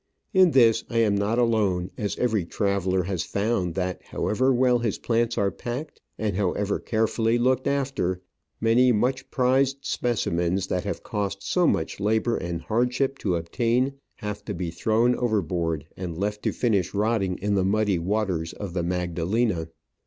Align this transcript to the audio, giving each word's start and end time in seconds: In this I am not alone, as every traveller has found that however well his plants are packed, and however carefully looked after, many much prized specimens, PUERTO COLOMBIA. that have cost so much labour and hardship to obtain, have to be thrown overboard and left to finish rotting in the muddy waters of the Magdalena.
In 0.33 0.49
this 0.49 0.83
I 0.89 0.97
am 0.97 1.13
not 1.13 1.37
alone, 1.37 1.91
as 1.95 2.17
every 2.17 2.43
traveller 2.43 3.03
has 3.03 3.21
found 3.21 3.75
that 3.75 4.01
however 4.05 4.51
well 4.51 4.79
his 4.79 4.97
plants 4.97 5.37
are 5.37 5.51
packed, 5.51 6.01
and 6.17 6.35
however 6.35 6.79
carefully 6.79 7.37
looked 7.37 7.67
after, 7.67 8.19
many 8.59 8.91
much 8.91 9.29
prized 9.29 9.77
specimens, 9.81 10.65
PUERTO 10.65 10.69
COLOMBIA. 10.69 10.81
that 10.83 10.87
have 10.87 11.03
cost 11.03 11.43
so 11.43 11.67
much 11.67 11.99
labour 11.99 12.35
and 12.37 12.61
hardship 12.63 13.19
to 13.19 13.35
obtain, 13.35 13.93
have 14.15 14.43
to 14.45 14.55
be 14.55 14.71
thrown 14.71 15.13
overboard 15.15 15.85
and 15.95 16.17
left 16.17 16.41
to 16.45 16.51
finish 16.51 16.95
rotting 16.95 17.37
in 17.37 17.53
the 17.53 17.63
muddy 17.63 17.99
waters 17.99 18.53
of 18.53 18.73
the 18.73 18.81
Magdalena. 18.81 19.67